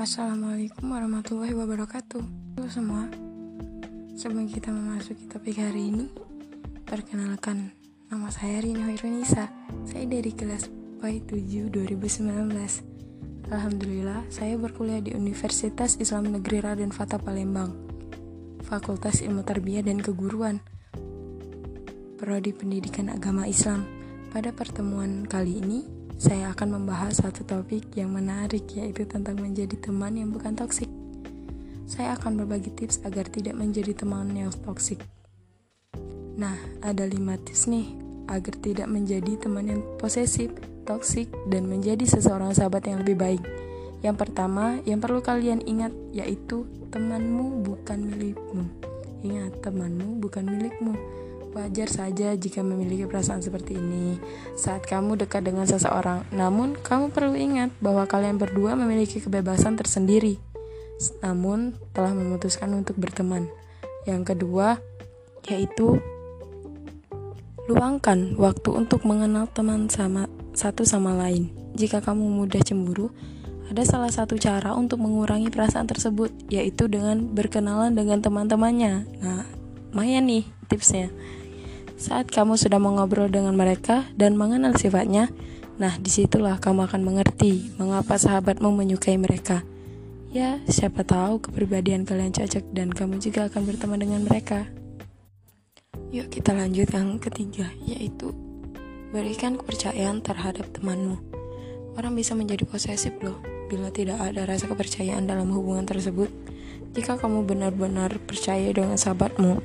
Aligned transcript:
Assalamualaikum 0.00 0.96
warahmatullahi 0.96 1.52
wabarakatuh. 1.52 2.24
Halo 2.56 2.68
semua. 2.72 3.04
Sebelum 4.16 4.48
kita 4.48 4.72
memasuki 4.72 5.28
topik 5.28 5.60
hari 5.60 5.92
ini 5.92 6.08
Perkenalkan 6.88 7.76
Nama 8.08 8.28
saya 8.32 8.64
Rina 8.64 8.88
Hoirunisa 8.88 9.52
Saya 9.84 10.08
dari 10.08 10.32
kelas 10.32 10.72
PAI 11.04 11.20
7 11.20 11.68
2019 11.68 13.52
Alhamdulillah 13.52 14.24
Saya 14.32 14.56
berkuliah 14.56 15.04
di 15.04 15.12
Universitas 15.12 16.00
Islam 16.00 16.32
Negeri 16.32 16.64
Raden 16.64 16.96
Fata 16.96 17.20
Palembang 17.20 17.76
Fakultas 18.64 19.20
Ilmu 19.20 19.44
Tarbiyah 19.44 19.84
dan 19.84 20.00
Keguruan 20.00 20.64
Prodi 22.16 22.56
Pendidikan 22.56 23.12
Agama 23.12 23.44
Islam. 23.44 23.84
Pada 24.32 24.48
pertemuan 24.56 25.28
kali 25.28 25.60
ini 25.60 25.99
saya 26.20 26.52
akan 26.52 26.76
membahas 26.76 27.24
satu 27.24 27.48
topik 27.48 27.96
yang 27.96 28.12
menarik 28.12 28.68
yaitu 28.76 29.08
tentang 29.08 29.40
menjadi 29.40 29.72
teman 29.80 30.12
yang 30.20 30.28
bukan 30.28 30.52
toksik. 30.52 30.92
Saya 31.88 32.12
akan 32.12 32.44
berbagi 32.44 32.76
tips 32.76 33.00
agar 33.08 33.24
tidak 33.32 33.56
menjadi 33.56 33.96
teman 33.96 34.28
yang 34.36 34.52
toksik. 34.52 35.00
Nah, 36.36 36.60
ada 36.84 37.08
lima 37.08 37.40
tips 37.40 37.72
nih 37.72 37.96
agar 38.28 38.52
tidak 38.60 38.92
menjadi 38.92 39.40
teman 39.40 39.72
yang 39.72 39.80
posesif, 39.96 40.52
toksik, 40.84 41.32
dan 41.48 41.64
menjadi 41.64 42.04
seseorang 42.04 42.52
sahabat 42.52 42.84
yang 42.84 43.00
lebih 43.00 43.16
baik. 43.16 43.42
Yang 44.04 44.16
pertama, 44.20 44.76
yang 44.84 45.00
perlu 45.00 45.24
kalian 45.24 45.64
ingat 45.64 45.96
yaitu 46.12 46.68
temanmu 46.92 47.64
bukan 47.64 47.96
milikmu. 47.96 48.68
Ingat, 49.24 49.64
temanmu 49.64 50.20
bukan 50.20 50.44
milikmu 50.44 50.92
Wajar 51.50 51.90
saja 51.90 52.30
jika 52.38 52.62
memiliki 52.62 53.10
perasaan 53.10 53.42
seperti 53.42 53.74
ini 53.74 54.22
saat 54.54 54.86
kamu 54.86 55.18
dekat 55.18 55.42
dengan 55.42 55.66
seseorang. 55.66 56.22
Namun, 56.30 56.78
kamu 56.78 57.10
perlu 57.10 57.34
ingat 57.34 57.74
bahwa 57.82 58.06
kalian 58.06 58.38
berdua 58.38 58.78
memiliki 58.78 59.18
kebebasan 59.18 59.74
tersendiri. 59.74 60.38
Namun, 61.26 61.74
telah 61.90 62.14
memutuskan 62.14 62.70
untuk 62.70 62.94
berteman. 63.02 63.50
Yang 64.06 64.34
kedua, 64.34 64.78
yaitu 65.50 65.98
luangkan 67.66 68.38
waktu 68.38 68.70
untuk 68.70 69.02
mengenal 69.02 69.50
teman 69.50 69.90
sama 69.90 70.30
satu 70.54 70.86
sama 70.86 71.18
lain. 71.18 71.50
Jika 71.74 71.98
kamu 71.98 72.30
mudah 72.30 72.62
cemburu, 72.62 73.10
ada 73.66 73.82
salah 73.82 74.10
satu 74.10 74.38
cara 74.38 74.74
untuk 74.78 75.02
mengurangi 75.02 75.50
perasaan 75.50 75.90
tersebut, 75.90 76.30
yaitu 76.46 76.86
dengan 76.86 77.26
berkenalan 77.34 77.94
dengan 77.94 78.22
teman-temannya. 78.22 79.06
Nah, 79.18 79.46
Maya 79.90 80.22
nih 80.22 80.59
tipsnya. 80.70 81.10
Saat 81.98 82.30
kamu 82.30 82.54
sudah 82.56 82.78
mengobrol 82.78 83.28
dengan 83.28 83.58
mereka 83.58 84.08
dan 84.14 84.38
mengenal 84.38 84.78
sifatnya, 84.78 85.28
nah 85.76 85.98
di 85.98 86.08
situlah 86.08 86.56
kamu 86.62 86.86
akan 86.86 87.02
mengerti 87.02 87.74
mengapa 87.76 88.16
sahabatmu 88.16 88.72
menyukai 88.72 89.18
mereka. 89.18 89.66
Ya, 90.30 90.62
siapa 90.70 91.02
tahu 91.02 91.42
kepribadian 91.42 92.06
kalian 92.06 92.30
cocok 92.30 92.70
dan 92.70 92.94
kamu 92.94 93.18
juga 93.18 93.50
akan 93.50 93.66
berteman 93.66 93.98
dengan 93.98 94.22
mereka. 94.22 94.70
Yuk 96.14 96.30
kita 96.30 96.54
lanjut 96.54 96.86
yang 96.86 97.18
ketiga, 97.18 97.66
yaitu 97.82 98.30
berikan 99.10 99.58
kepercayaan 99.58 100.22
terhadap 100.22 100.70
temanmu. 100.70 101.18
Orang 101.98 102.14
bisa 102.14 102.38
menjadi 102.38 102.62
posesif 102.62 103.12
loh, 103.20 103.42
bila 103.66 103.90
tidak 103.90 104.22
ada 104.22 104.46
rasa 104.46 104.70
kepercayaan 104.70 105.26
dalam 105.26 105.50
hubungan 105.50 105.82
tersebut. 105.82 106.30
Jika 106.94 107.18
kamu 107.18 107.46
benar-benar 107.46 108.18
percaya 108.26 108.70
dengan 108.74 108.98
sahabatmu, 108.98 109.62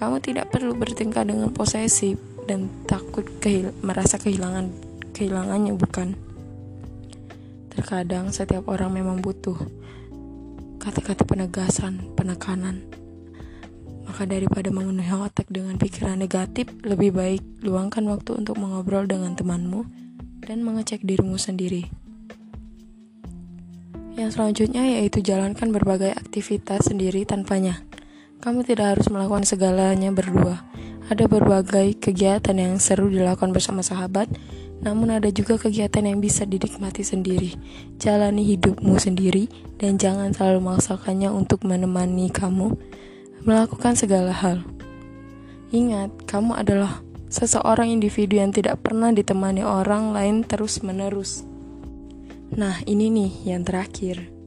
kamu 0.00 0.16
tidak 0.24 0.48
perlu 0.48 0.72
bertingkah 0.72 1.28
dengan 1.28 1.52
posesif 1.52 2.16
dan 2.48 2.72
takut 2.88 3.28
kehil 3.36 3.76
merasa 3.84 4.16
kehilangan 4.16 4.72
kehilangannya 5.12 5.76
bukan. 5.76 6.16
Terkadang 7.68 8.32
setiap 8.32 8.64
orang 8.72 8.96
memang 8.96 9.20
butuh 9.20 9.60
kata-kata 10.80 11.28
penegasan, 11.28 12.16
penekanan. 12.16 12.80
Maka 14.08 14.24
daripada 14.24 14.72
memenuhi 14.72 15.12
otak 15.12 15.52
dengan 15.52 15.76
pikiran 15.76 16.16
negatif, 16.16 16.72
lebih 16.80 17.12
baik 17.12 17.44
luangkan 17.60 18.08
waktu 18.08 18.40
untuk 18.40 18.56
mengobrol 18.56 19.04
dengan 19.04 19.36
temanmu 19.36 19.84
dan 20.40 20.64
mengecek 20.64 21.04
dirimu 21.04 21.36
sendiri. 21.36 21.92
Yang 24.16 24.40
selanjutnya 24.40 24.96
yaitu 24.96 25.20
jalankan 25.20 25.68
berbagai 25.70 26.16
aktivitas 26.16 26.88
sendiri 26.88 27.28
tanpanya. 27.28 27.84
Kamu 28.40 28.64
tidak 28.64 28.96
harus 28.96 29.12
melakukan 29.12 29.44
segalanya 29.44 30.08
berdua. 30.16 30.64
Ada 31.12 31.28
berbagai 31.28 32.00
kegiatan 32.00 32.56
yang 32.56 32.80
seru 32.80 33.12
dilakukan 33.12 33.52
bersama 33.52 33.84
sahabat, 33.84 34.32
namun 34.80 35.12
ada 35.12 35.28
juga 35.28 35.60
kegiatan 35.60 36.00
yang 36.08 36.24
bisa 36.24 36.48
dinikmati 36.48 37.04
sendiri. 37.04 37.52
Jalani 38.00 38.40
hidupmu 38.48 38.96
sendiri 38.96 39.44
dan 39.76 40.00
jangan 40.00 40.32
selalu 40.32 40.64
memaksakannya 40.64 41.28
untuk 41.28 41.68
menemani 41.68 42.32
kamu 42.32 42.80
melakukan 43.44 43.92
segala 43.92 44.32
hal. 44.32 44.64
Ingat, 45.68 46.24
kamu 46.24 46.56
adalah 46.56 47.04
seseorang 47.28 47.92
individu 47.92 48.40
yang 48.40 48.56
tidak 48.56 48.80
pernah 48.80 49.12
ditemani 49.12 49.60
orang 49.68 50.16
lain 50.16 50.48
terus-menerus. 50.48 51.44
Nah, 52.56 52.80
ini 52.88 53.12
nih 53.12 53.52
yang 53.52 53.68
terakhir. 53.68 54.39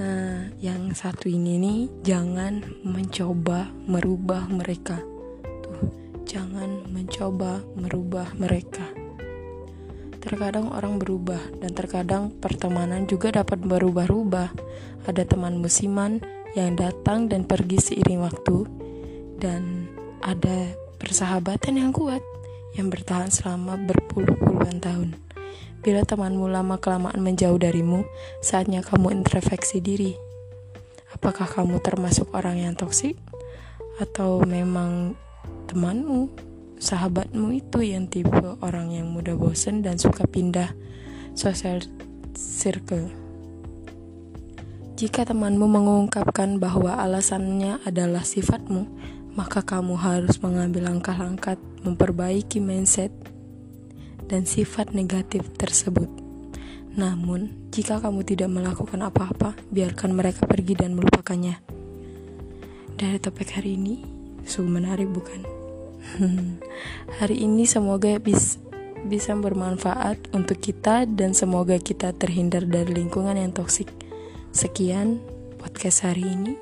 Nah, 0.00 0.48
yang 0.64 0.96
satu 0.96 1.28
ini 1.28 1.60
nih 1.60 1.80
jangan 2.00 2.64
mencoba 2.88 3.68
merubah 3.84 4.48
mereka. 4.48 4.96
Tuh, 5.44 5.92
jangan 6.24 6.88
mencoba 6.88 7.60
merubah 7.76 8.32
mereka. 8.32 8.88
Terkadang 10.24 10.72
orang 10.72 10.96
berubah 10.96 11.40
dan 11.60 11.76
terkadang 11.76 12.32
pertemanan 12.32 13.04
juga 13.04 13.44
dapat 13.44 13.60
berubah-ubah. 13.60 14.48
Ada 15.04 15.28
teman 15.28 15.60
musiman 15.60 16.16
yang 16.56 16.80
datang 16.80 17.28
dan 17.28 17.44
pergi 17.44 17.76
seiring 17.76 18.24
waktu 18.24 18.56
dan 19.36 19.84
ada 20.24 20.72
persahabatan 20.96 21.76
yang 21.76 21.92
kuat 21.92 22.24
yang 22.72 22.88
bertahan 22.88 23.28
selama 23.28 23.76
berpuluh-puluhan 23.76 24.80
tahun. 24.80 25.29
Bila 25.80 26.04
temanmu 26.04 26.44
lama-kelamaan 26.44 27.24
menjauh 27.24 27.56
darimu, 27.56 28.04
saatnya 28.44 28.84
kamu 28.84 29.16
introspeksi 29.16 29.80
diri. 29.80 30.12
Apakah 31.16 31.48
kamu 31.48 31.80
termasuk 31.80 32.28
orang 32.36 32.60
yang 32.60 32.76
toksik? 32.76 33.16
Atau 33.96 34.44
memang 34.44 35.16
temanmu, 35.72 36.28
sahabatmu 36.76 37.56
itu 37.56 37.80
yang 37.80 38.12
tipe 38.12 38.60
orang 38.60 38.92
yang 38.92 39.08
mudah 39.08 39.32
bosan 39.40 39.80
dan 39.80 39.96
suka 39.96 40.28
pindah 40.28 40.76
social 41.32 41.80
circle? 42.36 43.08
Jika 45.00 45.24
temanmu 45.24 45.64
mengungkapkan 45.64 46.60
bahwa 46.60 47.00
alasannya 47.00 47.80
adalah 47.88 48.20
sifatmu, 48.20 48.84
maka 49.32 49.64
kamu 49.64 49.96
harus 49.96 50.36
mengambil 50.44 50.92
langkah-langkah 50.92 51.56
memperbaiki 51.88 52.60
mindset 52.60 53.08
dan 54.30 54.46
sifat 54.46 54.94
negatif 54.94 55.50
tersebut. 55.58 56.06
Namun, 56.94 57.70
jika 57.74 57.98
kamu 57.98 58.22
tidak 58.22 58.50
melakukan 58.50 59.02
apa-apa, 59.02 59.58
biarkan 59.74 60.14
mereka 60.14 60.46
pergi 60.46 60.78
dan 60.78 60.94
melupakannya. 60.94 61.58
Dari 62.94 63.18
topik 63.18 63.58
hari 63.58 63.74
ini, 63.74 64.06
sungguh 64.46 64.70
menarik 64.70 65.10
bukan? 65.10 65.42
hari 67.18 67.42
ini 67.42 67.66
semoga 67.66 68.18
bis, 68.22 68.58
bisa 69.06 69.34
bermanfaat 69.34 70.30
untuk 70.30 70.62
kita 70.62 71.06
dan 71.10 71.34
semoga 71.34 71.78
kita 71.82 72.14
terhindar 72.14 72.66
dari 72.66 72.90
lingkungan 72.94 73.34
yang 73.34 73.50
toksik. 73.50 73.90
Sekian 74.54 75.22
podcast 75.58 76.06
hari 76.06 76.26
ini. 76.26 76.54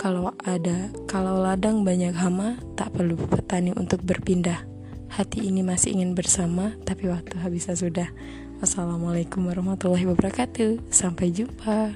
Kalau 0.00 0.36
ada 0.44 0.92
kalau 1.08 1.40
ladang 1.40 1.80
banyak 1.84 2.12
hama, 2.12 2.60
tak 2.76 2.92
perlu 2.92 3.16
petani 3.16 3.72
untuk 3.72 4.04
berpindah. 4.04 4.73
Hati 5.14 5.46
ini 5.46 5.62
masih 5.62 5.94
ingin 5.94 6.18
bersama, 6.18 6.74
tapi 6.82 7.06
waktu 7.06 7.38
habisnya 7.38 7.78
sudah. 7.78 8.10
Wassalamualaikum 8.58 9.46
warahmatullahi 9.46 10.10
wabarakatuh. 10.10 10.90
Sampai 10.90 11.30
jumpa. 11.30 11.94